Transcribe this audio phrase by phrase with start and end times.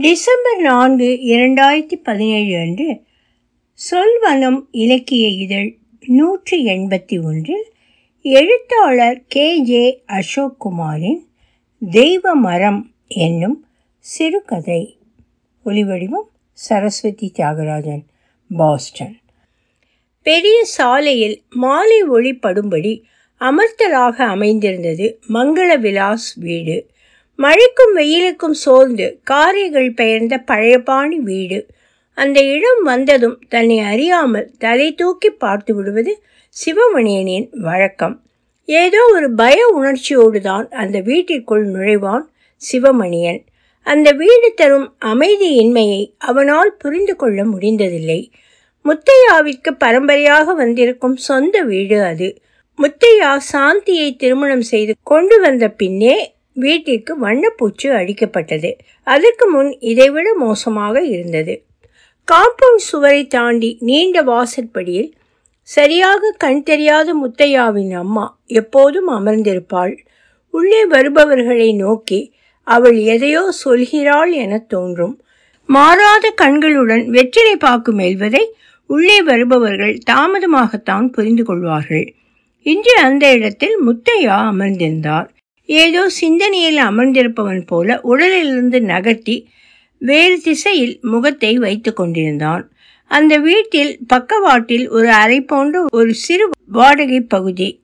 [0.00, 3.04] December நான்கு இரண்டாயிரத்தி பதினேழு அன்று
[3.90, 5.76] சொல்வனம் இலக்கிய இதழ்
[6.06, 7.72] நூற்றி எண்பத்தி ஒன்றில்
[8.22, 11.18] எழுத்தாளர் கே ஜே அசோக் குமாரின்
[11.90, 13.66] தெய்வ மரம் என்னும்
[13.98, 14.98] சிறுகதை.
[15.64, 18.02] ஒளிவடிவம் சரஸ்வதி தியாகராஜன்
[18.56, 19.16] பாஸ்டன்.
[20.22, 23.02] பெரிய சாலையில் மாலை ஒளிப்படும்படி
[23.40, 26.90] அமர்த்தலாக அமைந்திருந்தது மங்கள விலாஸ் வீடு.
[27.38, 31.66] மழைக்கும் வெயிலுக்கும் சோர்ந்து காரைகள் பெயர்ந்த பழையபாணி வீடு.
[32.14, 36.12] அந்த இடம் வந்ததும் தன்னை அறியாமல் தலை தூக்கி பார்த்து விடுவது
[36.56, 38.22] சிவமணியனின் வழக்கம்.
[38.68, 42.24] ஏதோ ஒரு பய உணர்ச்சியோடு தான் அந்த வீட்டிற்குள் நுழைவான்
[42.62, 43.40] சிவமணியன்.
[43.82, 48.20] அந்த வீடு தரும் அமைதியின்மையை அவனால் புரிந்து கொள்ள முடிந்ததில்லை.
[48.84, 52.28] முத்தையாவிற்கு பரம்பரையாக வந்திருக்கும் சொந்த வீடு அது.
[52.78, 56.16] முத்தையா சாந்தியை திருமணம் செய்து கொண்டு வந்த பின்னே
[56.56, 58.70] வீட்டிற்கு வண்ணப்பூச்சு அடிக்கப்பட்டது.
[59.06, 61.54] அதற்கு முன் இதைவிட மோசமாக இருந்தது.
[62.28, 65.10] காம்பவுண்ட் சுவரை தாண்டி நீண்ட வாசற்படியில்
[65.68, 68.26] சரியாக கண் தெரியாத முத்தையாவின் அம்மா
[68.60, 69.94] எப்போதும் அமர்ந்திருப்பாள்.
[70.54, 72.20] உள்ளே வருபவர்களை நோக்கி
[72.66, 75.14] அவள் எதையோ சொல்கிறாள் என தோன்றும்.
[75.68, 78.44] மாறாத கண்களுடன் வெற்றிலை பாக்கு மெல்வதை
[78.90, 82.06] உள்ளே வருபவர்கள் தாமதமாகத்தான் புரிந்து கொள்வார்கள்.
[82.66, 85.28] இன்று அந்த இடத்தில் முத்தையா அமர்ந்திருந்தார்.
[85.68, 89.36] ஏதோ சிந்தனையில் அமர்ந்திருப்பவன் போல உடலிலிருந்து நகர்த்தி
[90.02, 92.64] வேறு திசையில் முகத்தை வைத்து கொண்டிருந்தான்.
[93.10, 97.80] அந்த வீட்டில் பக்கவாட்டில் ஒரு அறை போன்ற ஒரு சிறு வாடகை பகுதி.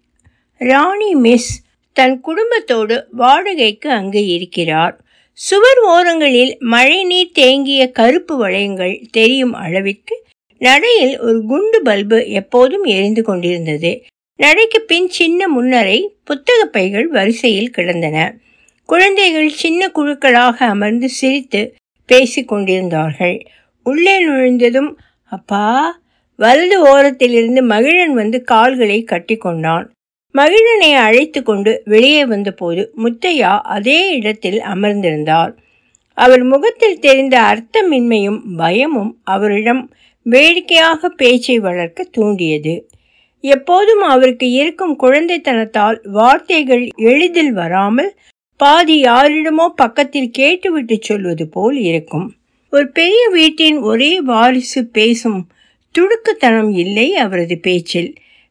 [0.61, 1.53] ராணி மிஸ்
[1.97, 4.95] தன் குடும்பத்தோடு வாடகைக்கு அங்கு இருக்கிறார்.
[5.39, 10.17] சுவர் ஓரங்களில் மழைநீர் தேங்கிய கருப்பு வளையங்கள் தெரியும் அளவிற்கு
[10.61, 13.93] நடையில் ஒரு குண்டு பல்பு எப்போதும் எரிந்து கொண்டிருந்தது.
[14.39, 18.17] நடைக்கு பின் சின்ன முன்னரை புத்தக பைகள் வரிசையில் கிடந்தன.
[18.89, 21.61] குழந்தைகள் சின்ன குழுக்களாக அமர்ந்து சிரித்து
[22.09, 23.37] பேசிக் கொண்டிருந்தார்கள்.
[23.87, 24.91] உள்ளே நுழைந்ததும்
[25.33, 25.65] அப்பா!
[26.39, 29.87] வலது ஓரத்திலிருந்து மகிழன் வந்து கால்களை கட்டி கொண்டான்.
[30.35, 35.53] மகிழனை அழைத்து கொண்டு வெளியே வந்தபோது முத்தையா அதே இடத்தில் அமர்ந்திருந்தார்
[36.19, 39.83] அவர் முகத்தில் தெரிந்த அர்த்தமின்மையும் பயமும் அவரிடம்
[40.27, 42.75] வேடிக்கையாக பேச்சை வளர்க்க தூண்டியது.
[43.45, 48.13] எப்போதும் அவருக்கு இருக்கும் குழந்தைத்தனத்தால் வார்த்தைகள் எளிதில் வராமல்
[48.57, 52.29] பாதி யாரிடமோ பக்கத்தில் கேட்டுவிட்டு சொல்வது போல் இருக்கும்.
[52.73, 55.41] ஒரு பெரிய வீட்டின் ஒரே வாரிசு பேசும்
[55.95, 58.11] துடுக்குத்தனம் இல்லை அவரது பேச்சில்.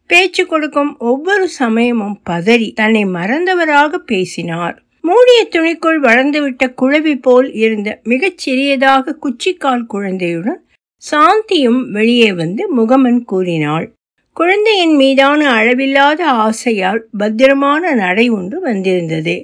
[0.09, 4.75] பேச்சு கொடுக்கும் ஒவ்வொரு சமயமும் பதறி தன்னை மறந்தவராக பேசினார்.
[5.01, 10.61] மூடிய துணிக்குள் வளர்ந்துவிட்ட குழவி போல் இருந்த மிகச் சிறியதாக குச்சிக்கால் குழந்தையுடன்
[11.03, 13.87] சாந்தியும் வெளியே வந்து முகமன் கூறினாள்.
[14.35, 19.35] குழந்தையின் மீதான அளவில்லாத ஆசையால் பத்திரமான நடை ஒன்று வந்திருந்தது.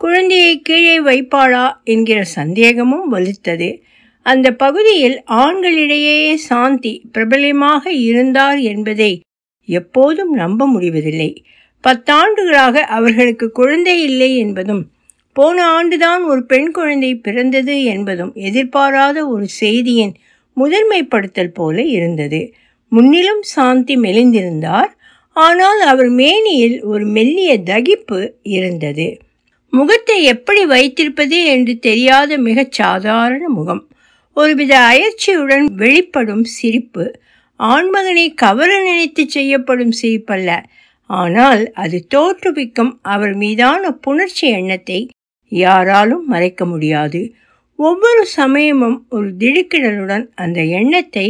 [0.00, 3.68] குழந்தையை கீழே வைப்பாளா என்கிற சந்தேகமும் வலுத்தது.
[4.22, 9.20] அந்த பகுதியில் ஆண்களிடையே சாந்தி பிரபலமாக இருந்தார் என்பதை
[9.68, 11.30] எப்போதும் நம்ப முடிவதில்லை.
[11.84, 14.84] பத்தாண்டுகளாக அவர்களுக்கு குழந்தை இல்லை என்பதும்
[15.32, 20.14] போன ஆண்டுதான் ஒரு பெண் குழந்தை பிறந்தது என்பதும் எதிர்பாராத ஒரு செய்தியின்
[20.56, 22.40] முதன்மைப்படுத்தல் போல இருந்தது.
[22.92, 24.90] முன்னிலும் சாந்தி மெலிந்திருந்தார்.
[25.36, 29.18] ஆனால் அவர் மேனியில் ஒரு மெல்லிய தகிப்பு இருந்தது.
[29.72, 33.88] முகத்தை எப்படி வைத்திருப்பது என்று தெரியாத மிகச் சாதாரண முகம்.
[34.36, 37.04] ஒருவித அயற்சியுடன் வெளிப்படும் சிரிப்பு.
[37.60, 40.50] ஆண்மகனை கவர நினைத்து செய்யப்படும் சிரிப்பல்ல.
[41.10, 45.08] ஆனால் அது தோற்றுவிக்கும் அவர் மீதான புணர்ச்சி எண்ணத்தை
[45.48, 47.20] யாராலும் மறைக்க முடியாது.
[47.78, 51.26] ஒவ்வொரு சமயமும் ஒரு திடுக்கிடலுடன் அந்த எண்ணத்தை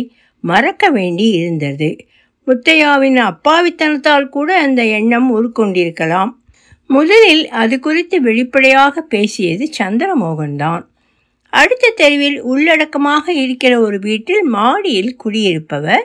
[0.50, 1.90] மறக்க வேண்டி இருந்தது.
[2.46, 6.32] முத்தையாவின் அப்பாவித்தனத்தால் கூட அந்த எண்ணம் உருக்கொண்டிருக்கலாம்.
[6.90, 10.84] முதலில் அது குறித்து வெளிப்படையாக பேசியது சந்திரமோகன் தான்
[11.52, 16.04] அடுத்த தெருவில் உள்ளடக்கமாக இருக்கிற ஒரு வீட்டில் மாடியில் குடியிருப்பவர்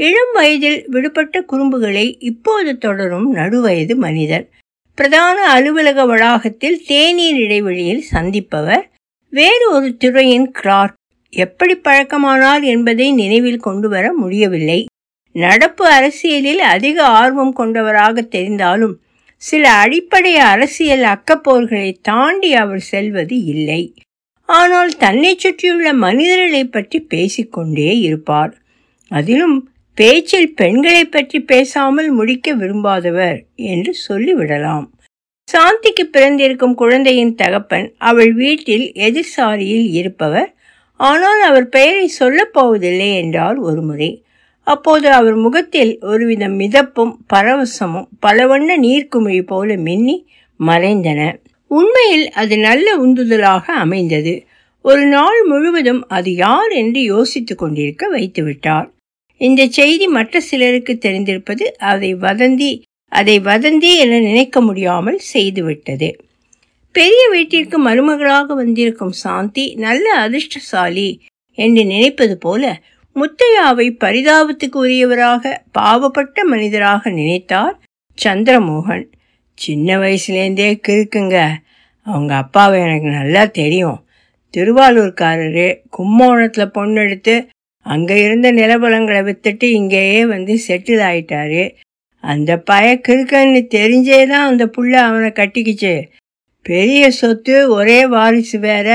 [0.00, 4.46] இளம் வயதில் விடுபட்ட குறும்புகளை இப்போது தொடரும் நடுவயது மனிதர்.
[4.98, 8.84] பிரதான அலுவலக வளாகத்தில் தேநீர் இடைவெளியில் சந்திப்பவர்
[9.32, 10.98] வேறு ஒரு துறையின் கிளார்க்
[11.32, 14.80] எப்படி பழக்கமானார் என்பதை நினைவில் கொண்டு வர முடியவில்லை.
[15.34, 18.94] நடப்பு அரசியலில் அதிக ஆர்வம் கொண்டவராக தெரிந்தாலும்
[19.42, 23.82] சில அடிப்படை அரசியல் அக்கப்போர்களை தாண்டி அவர் செல்வது இல்லை.
[24.48, 28.52] ஆனால் தன்னை சுற்றியுள்ள மனிதர்களை பற்றி பேசிக்கொண்டே இருப்பார்.
[29.10, 29.56] அதிலும்
[29.94, 34.86] பேச்சில் பெண்களை பற்றி பேசாமல் முடிக்க விரும்பாதவர் என்று சொல்லிவிடலாம்.
[35.48, 40.50] சாந்திக்கு பிறந்திருக்கும் குழந்தையின் தகப்பன் அவள் வீட்டில் எதிர்சாரியில் இருப்பவர்.
[40.96, 44.24] ஆனால் அவர் பெயரை சொல்லப் போவதில்லை என்றார் ஒருமுறை.
[44.66, 50.16] அப்போது அவர் முகத்தில் ஒருவித மிதப்பும் பரவசமும் பலவண்ண நீர்க்குமிழி போல மின்னி
[50.60, 51.20] மறைந்தன.
[51.66, 54.44] உண்மையில் அது நல்ல உந்துதலாக அமைந்தது.
[54.80, 58.88] ஒரு நாள் முழுவதும் அது யார் என்று யோசித்துக் கொண்டிருக்க வைத்துவிட்டார்.
[59.40, 66.08] இந்த செய்தி மற்ற சிலருக்கு தெரிந்திருப்பது அதை வதந்தி அதை வதந்தி என நினைக்க முடியாமல் செய்துவிட்டது.
[66.94, 71.08] பெரிய வீட்டிற்கு மருமகளாக வந்திருக்கும் சாந்தி நல்ல அதிர்ஷ்டசாலி
[71.58, 72.80] என்று நினைப்பது போல
[73.16, 77.74] முத்தையாவை பரிதாபத்துக்கு உரியவராக பாவப்பட்ட மனிதராக நினைத்தார்
[78.18, 79.04] சந்திரமோகன்.
[79.58, 81.38] சின்ன வயசுலேருந்தே கிறுக்குங்க.
[82.06, 83.98] அவங்க அப்பாவை எனக்கு நல்லா தெரியும்.
[84.54, 87.34] திருவாரூர்காரரு கும்பகோணத்தில் பொண்ணெடுத்து
[87.86, 91.62] அங்கே இருந்த நிலபலங்களை வித்துட்டு இங்கேயே வந்து செட்டில் ஆயிட்டாரு.
[92.24, 95.94] அந்த பய கிறுக்கன்னு தெரிஞ்சே தான் அந்த புள்ள அவனை கட்டிக்கிச்சு.
[96.66, 98.88] பெரிய சொத்து ஒரே வாரிசு வேற.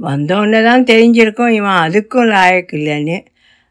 [0.00, 3.18] வந்தோடனே தான் தெரிஞ்சிருக்கும் இவன் அதுக்கும் லாயக்கு இல்லைன்னு.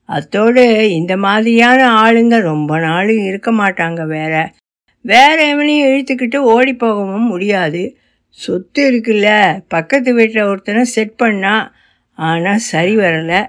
[0.10, 4.34] அத்தோடு இந்த மாதிரியான ஆளுங்க ரொம்ப நாள் இருக்க மாட்டாங்க வேற.
[5.06, 7.84] வேற எவனையும் இழுத்துக்கிட்டு ஓடி போகவும் முடியாது.
[8.38, 9.30] சொத்து இருக்குல்ல
[9.68, 11.56] பக்கத்து வீட்டில் ஒருத்தனை செட் பண்ணா
[12.18, 13.42] ஆனால் சரி வரலை.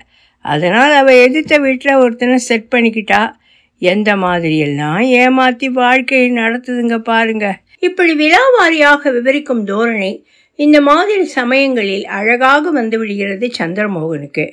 [0.44, 3.22] அதனால் அவள் எதிர்த்த வீட்டில் ஒருத்தனை செட் பண்ணிக்கிட்டா
[3.82, 10.12] எந்த மாதிரியெல்லாம் ஏமாற்றி வாழ்க்கையை நடத்துதுங்க பாருங்கள் இப்படி விழாவாரியாக விவரிக்கும் தோரணை
[10.58, 14.44] இந்த மாதிரி சமயங்களில் அழகாக வந்து விடுகிறது சந்திரமோகனுக்கு.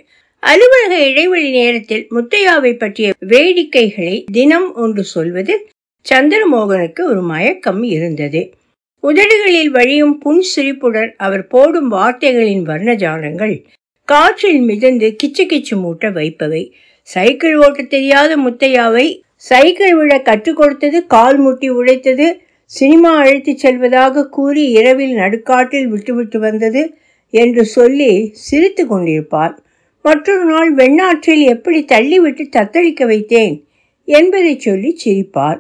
[0.44, 5.56] அலுவலக இடைவெளி நேரத்தில் முத்தையாவை பற்றிய வேடிக்கைகளை தினம் ஒன்று சொல்வது
[6.06, 8.42] சந்திரமோகனுக்கு ஒரு மயக்கம் இருந்தது.
[9.04, 13.56] உதடுகளில் வழியும் புன் சிரிப்புடன் அவர் போடும் வார்த்தைகளின் வர்ணஜாலங்கள்
[14.08, 16.64] காற்றில் மிதந்து கிச்சு கிச்சு மூட்ட வைப்பவை
[17.10, 19.06] சைக்கிள் ஓட்ட தெரியாத முத்தையாவை
[19.44, 22.28] சைக்கிள் விட கற்றுக் கொடுத்தது கால் முட்டி உழைத்தது
[22.72, 26.82] சினிமா அழைத்துச் செல்வதாக கூறி இரவில் நடுக்காட்டில் விட்டுவிட்டு வந்தது
[27.30, 29.58] என்று சொல்லி சிரித்து கொண்டிருப்பார்.
[30.02, 33.56] மற்றொரு நாள் வெண்ணாற்றில் எப்படி தள்ளிவிட்டு தத்தளிக்க வைத்தேன்
[34.04, 35.60] என்பதை சொல்லி சிரிப்பார்.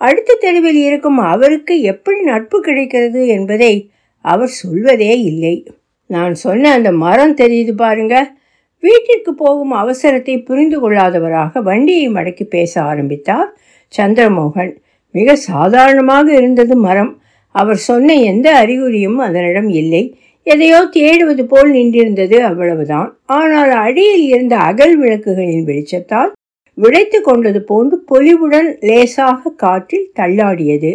[0.00, 3.90] அடுத்த தெருவில் இருக்கும் அவருக்கு எப்படி நட்பு கிடைக்கிறது என்பதை
[4.20, 5.70] அவர் சொல்வதே இல்லை.
[6.06, 8.32] நான் சொன்ன அந்த மரம் தெரியுது பாருங்க.
[8.80, 13.56] வீட்டிற்கு போகும் அவசரத்தை புரிந்து கொள்ளாதவராக வண்டியை மடக்கி பேச ஆரம்பித்தார்
[13.98, 14.74] சந்திரமோகன்.
[15.18, 17.12] மிக சாதாரணமாக இருந்தது மரம்.
[17.54, 20.02] அவர் சொன்ன எந்த அறிகுறியும் அதனிடம் இல்லை.
[20.46, 23.08] எதையோ தேடுவது போல் நின்றிருந்தது அவ்வளவுதான்.
[23.36, 26.32] ஆனால் அடியில் இருந்த அகல் விளக்குகளின் வெளிச்சத்தால்
[26.78, 30.92] விடைத்து கொண்டது போன்று பொலிவுடன் லேசாக காற்றில் தள்ளாடியது.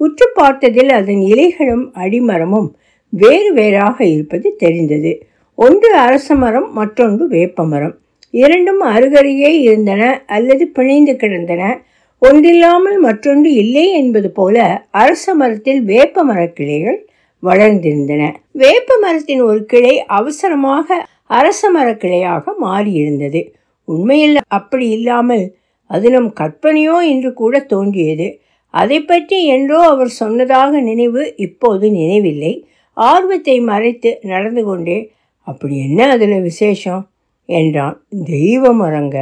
[0.00, 2.68] உற்று பார்த்ததில் அதன் இலைகளும் அடிமரமும்
[3.12, 5.12] வேறு வேறாக இருப்பது தெரிந்தது.
[5.58, 7.94] ஒன்று அரச மரம் மற்றொன்று வேப்ப மரம்.
[8.34, 11.62] இரண்டும் அருகருகே இருந்தன அல்லது பிணைந்து கிடந்தன.
[12.22, 14.56] ஒன்றில்லாமல் மற்றொன்று இல்லை என்பது போல
[14.90, 16.98] அரச மரத்தில் வேப்ப மரக்கிளைகள்
[17.42, 18.22] வளர்ந்திருந்தன.
[18.52, 23.42] வேப்ப மரத்தின் ஒரு கிளை அவசரமாக அரச மரக்கிளையாக மாறியிருந்தது.
[23.84, 25.44] உண்மையில் அப்படி இல்லாமல்
[25.86, 28.28] அது நம் கற்பனையோ என்று கூட தோன்றியது.
[28.74, 32.66] அதை பற்றி என்றோ அவர் சொன்னதாக நினைவு இப்போது நினைவில்லை.
[32.96, 34.98] ஆர்வத்தை மறைத்து நடந்து கொண்டே
[35.42, 37.02] அப்படி என்ன அதில் விசேஷம்?
[37.48, 37.96] என்றான்.
[38.24, 39.18] தெய்வ மரங்க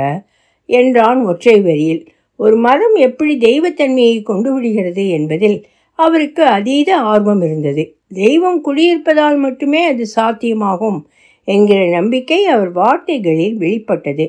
[0.69, 2.03] என்றான் ஒற்றை வரியில்.
[2.37, 5.67] ஒரு மரம் எப்படி தெய்வத்தன்மையை கொண்டு விடுகிறது என்பதில்
[5.99, 7.97] அவருக்கு அதீத ஆர்வம் இருந்தது.
[8.09, 10.99] தெய்வம் குடியிருப்பதால் மட்டுமே அது சாத்தியமாகும்
[11.45, 14.27] என்கிற நம்பிக்கை அவர் வார்த்தைகளில் வெளிப்பட்டது.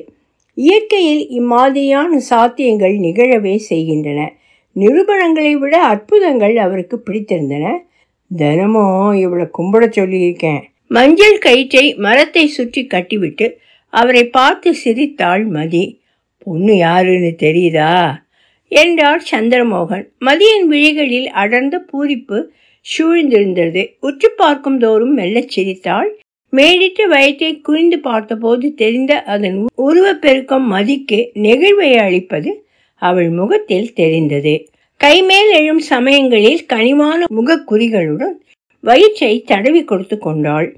[0.54, 4.20] இயற்கையில் இம்மாதிரியான சாத்தியங்கள் நிகழவே செய்கின்றன.
[4.76, 7.66] நிரூபணங்களை விட அற்புதங்கள் அவருக்கு பிடித்திருந்தன.
[8.30, 10.62] தினமும் இவளை கும்பிட சொல்லியிருக்கேன்.
[10.88, 15.84] மஞ்சள் கயிற்றை மரத்தை சுற்றி கட்டிவிட்டு அவரை பார்த்து சிரித்தாள் மதி.
[16.46, 17.92] பொண்ணு யாருன்னு தெரியுதா?
[18.68, 20.04] என்றார் சந்திரமோகன்.
[20.20, 22.38] மதியின் விழிகளில் அடர்ந்த பூரிப்பு
[22.86, 23.82] சூழ்ந்திருந்தது.
[24.00, 26.10] உற்று பார்க்கும் தோறும் மெல்லச் சிரித்தாள்.
[26.52, 32.66] மேடிட்டு வயத்தை குனிந்து பார்த்தபோது தெரிந்த அதன் உருவப்பெருக்கம் மதிக்கு நெகிழ்வை அளிப்பது
[33.02, 34.54] அவள் முகத்தில் தெரிந்தது.
[35.04, 38.36] கைமேல் எழும் சமயங்களில் கனிவான முகக்குறிகளுடன்
[38.84, 40.68] வயிற்றை தடவி கொடுத்து கொண்டாள்.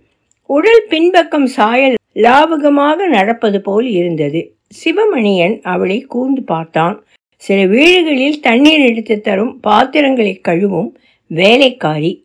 [0.51, 4.43] உடல் பின்பக்கம் சாயல் லாவகமாக நடப்பது போல் இருந்தது.
[4.71, 7.05] சிவமணியன் அவளை கூர்ந்து பார்த்தான்.
[7.37, 10.93] சில வீடுகளில் தண்ணீர் எடுத்து தரும் பாத்திரங்களை கழுவும்
[11.27, 12.23] வேலைக்காரி.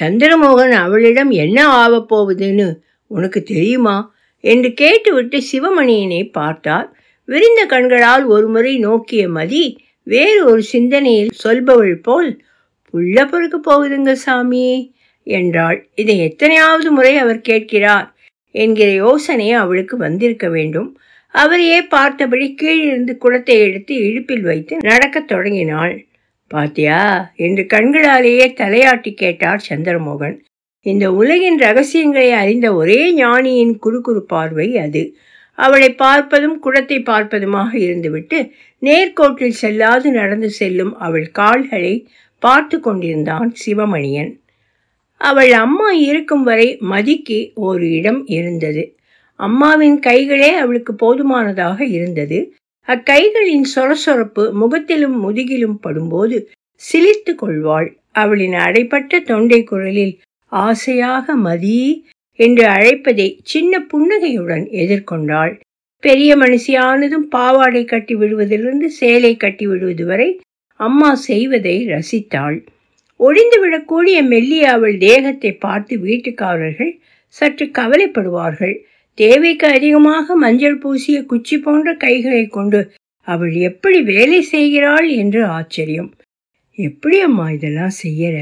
[0.00, 2.74] சந்திரமோகன் அவளிடம் என்ன ஆகப் போகுதுன்னு
[3.06, 4.14] உனக்கு தெரியுமா?
[4.40, 6.96] என்று கேட்டுவிட்டு சிவமணியனை பார்த்தார்.
[7.24, 12.42] விரிந்த கண்களால் ஒருமுறை நோக்கிய மதி வேறு ஒரு சிந்தனையில் சொல்பவள் போல்
[12.92, 15.88] புள்ள பொறுக்க போகுதுங்க சாமி என்றாள்.
[15.94, 18.14] இதை எத்தனையாவது முறை அவர் கேட்கிறார்
[18.50, 20.98] என்கிற யோசனை அவளுக்கு வந்திருக்க வேண்டும்.
[21.34, 26.06] அவரையே பார்த்தபடி கீழிருந்து குடத்தை எடுத்து இழுப்பில் வைத்து நடக்கத் தொடங்கினாள்.
[26.50, 30.36] பாத்தியா என்று கண்களாலேயே தலையாட்டி கேட்டார் சந்திரமோகன்.
[30.86, 35.16] இந்த உலகின் ரகசியங்களை அறிந்த ஒரே ஞானியின் குறுகுறு பார்வை அது.
[35.54, 38.38] அவளை பார்ப்பதும் குடத்தை பார்ப்பதுமாக இருந்துவிட்டு
[38.82, 42.08] நேர்கோட்டில் செல்லாது நடந்து செல்லும் அவள் கால்களை
[42.38, 44.32] பார்த்து கொண்டிருந்தான் சிவமணியன்.
[45.20, 48.96] அவள் அம்மா இருக்கும் வரை மதிக்கு ஒரு இடம் இருந்தது.
[49.46, 52.38] அம்மாவின் கைகளே அவளுக்கு போதுமானதாக இருந்தது.
[52.88, 56.36] அக்கைகளின் சொரசொரப்பு முகத்திலும் முதுகிலும் படும்போது
[56.82, 57.88] சிலித்து கொள்வாள்.
[58.12, 60.14] அவளின் அடைப்பட்ட தொண்டை குரலில்
[60.52, 61.78] ஆசையாக மதி
[62.38, 65.52] என்று அழைப்பதை சின்ன புன்னகையுடன் எதிர்கொண்டாள்.
[66.02, 70.28] பெரிய மனுஷியானதும் பாவாடை கட்டி விடுவதிலிருந்து சேலை கட்டி விடுவது வரை
[70.80, 72.56] அம்மா செய்வதை ரசித்தாள்.
[73.20, 76.92] ஒழிந்துவிடக்கூடிய மெல்லிய அவள் தேகத்தை பார்த்து வீட்டுக்காரர்கள்
[77.36, 78.74] சற்று கவலைப்படுவார்கள்.
[79.14, 82.80] தேவைக்கு அதிகமாக மஞ்சள் பூசிய குச்சி போன்ற கைகளை கொண்டு
[83.20, 86.10] அவள் எப்படி வேலை செய்கிறாள் என்று ஆச்சரியம்.
[86.78, 88.36] எப்படி அம்மா இதெல்லாம் செய்யற?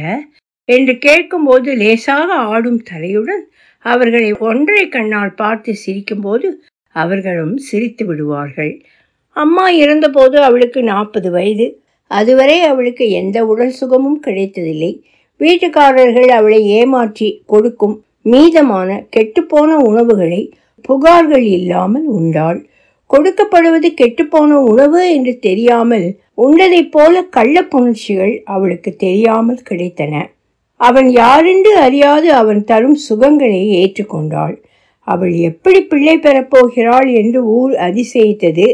[0.64, 3.42] என்று கேட்கும்போது லேசாக ஆடும் தலையுடன்
[3.78, 6.48] அவர்களை ஒன்றை கண்ணால் பார்த்து சிரிக்கும்போது
[6.88, 8.72] அவர்களும் சிரித்து விடுவார்கள்.
[9.28, 11.66] அம்மா இருந்தபோது அவளுக்கு நாற்பது வயது.
[12.10, 14.92] அதுவரை அவளுக்கு எந்த உடல் சுகமும் கிடைத்ததில்லை.
[15.40, 20.52] வீட்டுக்காரர்கள் அவளை ஏமாற்றி கொடுக்கும் மீதமான கெட்டுப்போன உணவுகளை
[20.88, 22.68] புகார்கள் இல்லாமல் உண்டாள்.
[23.10, 30.14] கொடுக்கப்படுவது கெட்டுப்போன உணவு என்று தெரியாமல் உண்டதைப் போல கள்ளப்புணர்ச்சிகள் அவளுக்கு தெரியாமல் கிடைத்தன.
[30.76, 34.56] அவன் யாரென்று அறியாது அவன் தரும் சுகங்களை ஏற்றுக்கொண்டாள்
[35.00, 38.66] அவள் எப்படி பிள்ளை பெறப்போகிறாள் என்று ஊர் அதிசயித்தது.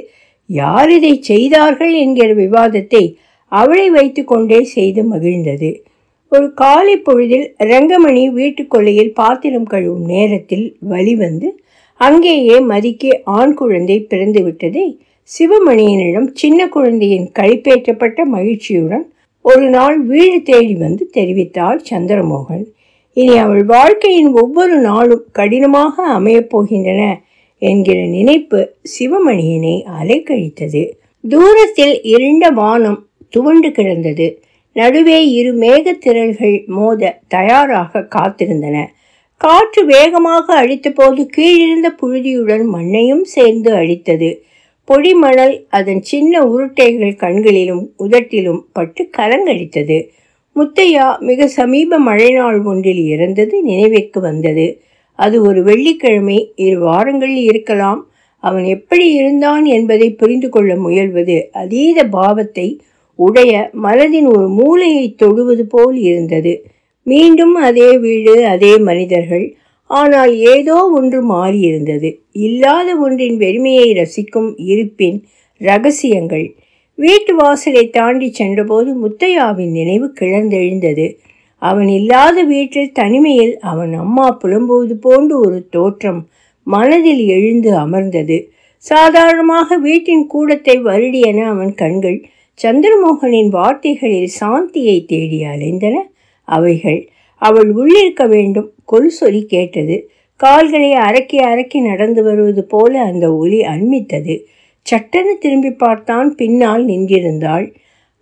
[0.46, 3.16] யார் இதை செய்தார்கள் என்கிற விவாதத்தை
[3.48, 5.70] அவளை வைத்துக்கொண்டே செய்து மகிழ்ந்தது.
[6.28, 11.60] ஒரு காலை பொழுதில் ரங்கமணி வீட்டுக்கொள்ளையில் பாத்திரம் கழுவும் நேரத்தில் வழிவந்து
[11.94, 20.74] அங்கேயே மதிக்கு ஆண் குழந்தை பிறந்து விட்டதை சிவமணியனிடம் சின்ன குழந்தையின் கழிப்பேற்றப்பட்ட மகிழ்ச்சியுடன் ஒரு நாள் வீடு தேடி
[20.74, 22.64] வந்து தெரிவித்தாள் சந்திரமோகன்.
[23.12, 27.02] இனி அவள் வாழ்க்கையின் ஒவ்வொரு நாளும் கடினமாக அமையப் போகின்றன
[27.58, 30.82] என்கிற நினைப்பு சிவமணியனை அலைக்கழித்தது.
[31.28, 34.40] தூரத்தில் இருண்ட வானம் துவண்டு கிடந்தது.
[34.76, 38.76] நடுவே இரு மேகத்திரள்கள் மோத தயாராக காத்திருந்தன.
[39.40, 44.30] காற்று வேகமாக அழித்தபோது கீழிருந்த புழுதியுடன் மண்ணையும் சேர்ந்து அழித்தது.
[44.88, 49.98] பொடிமணல் அதன் சின்ன உருட்டைகள் கண்களிலும் உதட்டிலும் பட்டு கலங்கடித்தது
[50.56, 54.66] முத்தையா மிக சமீப மழை நாள் ஒன்றில் இறந்தது நினைவிற்கு வந்தது.
[55.18, 58.00] அது ஒரு வெள்ளிக்கிழமை இரு வாரங்களில் இருக்கலாம்.
[58.44, 62.68] அவன் எப்படி இருந்தான் என்பதை புரிந்து கொள்ள முயல்வது அதீத பாவத்தை
[63.18, 66.52] உடைய மனதின் ஒரு மூளையை தொடுவது போல் இருந்தது.
[67.06, 69.46] மீண்டும் அதே வீடு அதே மனிதர்கள்.
[69.90, 72.08] ஆனால் ஏதோ ஒன்று மாறியிருந்தது.
[72.46, 75.18] இல்லாத ஒன்றின் வெறுமையை ரசிக்கும் இருப்பின்
[75.60, 76.46] ரகசியங்கள்.
[76.98, 81.06] வீட்டு வாசலை தாண்டி சென்றபோது முத்தையாவின் நினைவு கிளர்ந்தெழுந்தது.
[81.62, 86.20] அவன் இல்லாத வீட்டில் தனிமையில் அவன் அம்மா புலம்புவது போன்று ஒரு தோற்றம்
[86.66, 88.38] மனதில் எழுந்து அமர்ந்தது.
[88.86, 92.18] சாதாரணமாக வீட்டின் கூடத்தை வருடியென அவன் கண்கள்
[92.62, 95.94] சந்திரமோகனின் வார்த்தைகளில் சாந்தியை தேடி அலைந்தன.
[96.42, 98.72] அவைகள் அவள் உள்ளிருக்க வேண்டும்.
[98.92, 100.10] கொலுசொலி கேட்டது.
[100.36, 104.42] கால்களை அரக்கி அரக்கி நடந்து வருவது போல அந்த ஒலி அண்மித்தது.
[104.82, 106.34] சட்டென திரும்பி பார்த்தான்.
[106.34, 107.74] பின்னால் நின்றிருந்தாள்.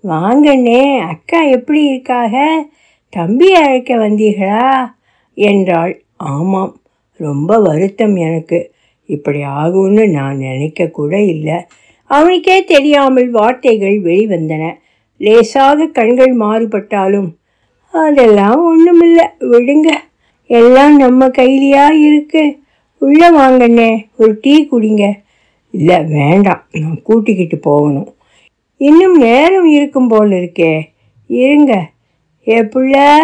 [0.05, 2.64] வாங்கண்ணே அக்கா எப்படி இருக்காக?
[3.09, 4.85] தம்பி அழைக்க வந்தீர்களா?
[5.35, 6.03] என்றாள்.
[6.17, 6.81] ஆமாம்.
[7.12, 8.73] ரொம்ப வருத்தம் எனக்கு.
[9.07, 11.67] இப்படி ஆகும்னு நான் நினைக்க கூட இல்லை.
[12.05, 14.73] அவனுக்கே தெரியாமல் வார்த்தைகள் வெளிவந்தன.
[15.17, 17.37] லேசாக கண்கள் மாறுபட்டாலும்
[17.93, 19.89] அதெல்லாம் ஒன்றுமில்லை விடுங்க.
[20.47, 22.59] எல்லாம் நம்ம கையிலையா இருக்கு.
[22.99, 25.13] உள்ள வாங்கண்ணே ஒரு டீ குடிங்க.
[25.71, 26.67] இல்லை வேண்டாம்.
[26.73, 28.15] நான் கூட்டிக்கிட்டு போகணும்.
[28.77, 30.81] இன்னும் நேரம் இருக்கும் போல் இருக்கே.
[31.27, 31.87] இருங்க.
[32.49, 33.19] ஏ புள்ள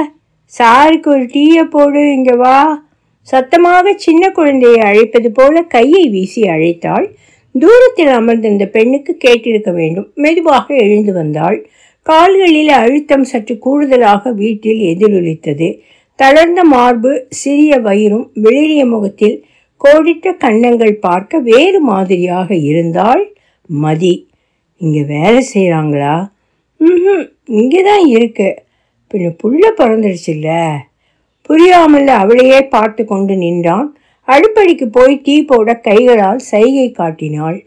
[0.58, 2.82] சாருக்கு ஒரு டீயை போடு இங்கே வா.
[3.22, 7.06] சத்தமாக சின்ன குழந்தையை அழைப்பது போல கையை வீசி அழைத்தாள்.
[7.54, 10.08] தூரத்தில் அமர்ந்திருந்த பெண்ணுக்கு கேட்டிருக்க வேண்டும்.
[10.14, 11.58] மெதுவாக எழுந்து வந்தாள்.
[12.06, 15.68] கால்களில் அழுத்தம் சற்று கூடுதலாக வீட்டில் எதிரொலித்தது.
[16.18, 19.36] தளர்ந்த மார்பு சிறிய வயிறும் வெளிரிய முகத்தில்
[19.80, 23.22] கோடிட்ட கன்னங்கள் பார்க்க வேறு மாதிரியாக இருந்தால்
[23.70, 24.14] மதி.
[24.80, 26.14] இங்கே வேலை செய்கிறாங்களா
[26.80, 27.24] ம்
[27.58, 28.48] இங்கே தான் இருக்கு.
[29.10, 30.50] பின்ன புள்ள பிறந்துடுச்சுல்ல
[31.48, 33.88] புரியாமல் அவளையே பார்த்து கொண்டு நின்றான்.
[34.32, 37.58] அடுப்படிக்கு போய் டீ போட கைகளால் சைகை காட்டினாள்.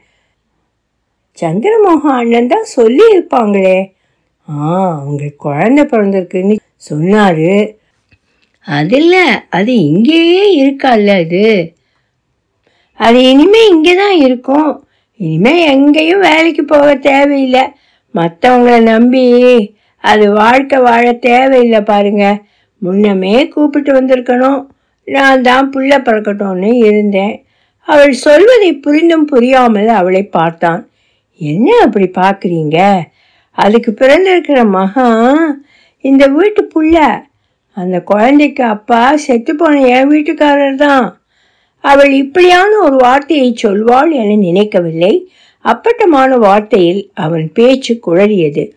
[1.37, 3.77] சந்திரமோக அண்ணன் தான் சொல்லி இருப்பாங்களே
[4.47, 6.55] ஆ அவங்க குழந்தை பிறந்திருக்குன்னு
[6.89, 7.51] சொன்னாரு.
[8.67, 9.23] அது இல்லை
[9.57, 11.45] அது இங்கேயே இருக்கால்ல அது
[12.99, 14.71] அது இனிமே இங்கே தான் இருக்கும்.
[15.19, 17.63] இனிமே எங்கேயும் வேலைக்கு போக தேவையில்லை.
[18.15, 19.25] மற்றவங்கள நம்பி
[20.03, 22.25] அது வாழ்க்கை வாழ தேவையில்லை பாருங்க.
[22.81, 24.61] முன்னமே கூப்பிட்டு வந்திருக்கணும்.
[25.07, 27.45] நான் தான் புள்ள பிறக்கட்டும்னு இருந்தேன்.
[27.87, 30.89] அவள் சொல்வதை புரிந்தும் புரியாமல் அவளை பார்த்தான்.
[31.37, 33.01] என்ன அப்படி பார்க்குறீங்க?
[33.51, 35.63] அதுக்கு பிறந்திருக்கிற மகன்
[36.01, 37.25] இந்த வீட்டு புள்ள.
[37.77, 41.21] அந்த குழந்தைக்கு அப்பா செத்துப்போன என் வீட்டுக்காரர் தான்.
[41.79, 45.31] அவள் இப்படியான ஒரு வார்த்தையை சொல்வாள் என நினைக்கவில்லை.
[45.65, 48.71] அப்பட்டமான வார்த்தையில் அவன் பேச்சு குழறியது.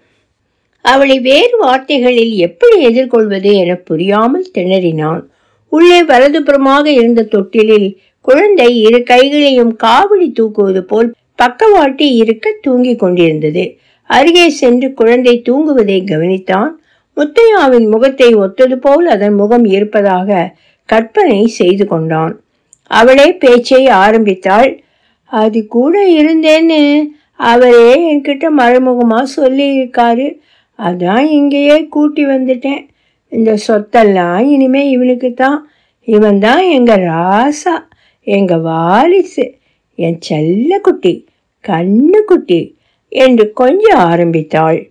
[0.80, 5.22] அவளை வேறு வார்த்தைகளில் எப்படி எதிர்கொள்வது என புரியாமல் திணறினான்.
[5.68, 7.88] உள்ளே வலதுபுறமாக இருந்த தொட்டிலில்
[8.20, 13.64] குழந்தை இரு கைகளையும் காவடி தூக்குவது போல் பக்கவாட்டி இருக்க தூங்கிக் கொண்டிருந்தது.
[14.10, 16.70] அருகே சென்று குழந்தை தூங்குவதை கவனித்தான்.
[17.16, 20.54] முத்தையாவின் முகத்தை ஒத்தது போல் அதன் முகம் இருப்பதாக
[20.84, 22.34] கற்பனை செய்து கொண்டான்.
[22.90, 24.80] அவளே பேச்சை ஆரம்பித்தாள்.
[25.24, 26.82] அது கூட இருந்தேன்னு
[27.34, 30.26] அவரே என்கிட்ட மறைமுகமாக சொல்லியிருக்காரு.
[30.78, 32.84] அதான் இங்கேயே கூட்டி வந்துட்டேன்.
[33.28, 35.68] இந்த சொத்தெல்லாம் இனிமே இவனுக்கு தான்
[36.04, 37.74] இவன் தான் எங்க ராசா
[38.22, 39.54] எங்க வாரிசு
[39.94, 41.24] என் செல்லக்குட்டி
[41.64, 42.74] கண்ணுக்குட்டி
[43.08, 44.88] என்று கொஞ்சம் ஆரம்பித்தாள்.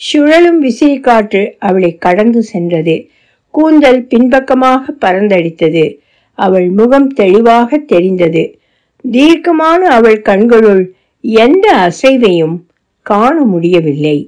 [0.00, 2.96] சுழலும் விசை காற்று அவளை கடந்து சென்றது.
[3.50, 5.98] கூந்தல் பின்பக்கமாக பறந்தடித்தது.
[6.34, 8.58] அவள் முகம் தெளிவாக தெரிந்தது.
[9.04, 10.82] தீர்க்கமான அவள் கண்களுள்
[11.20, 12.56] எந்த அசைவையும்
[13.02, 14.18] காண முடியவில்லை.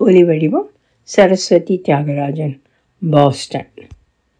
[0.00, 0.68] ஒலிவடிவம்
[1.08, 2.54] சரஸ்வதி தியாகராஜன்
[3.02, 3.70] பாஸ்டன்